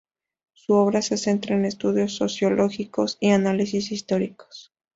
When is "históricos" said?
3.91-4.73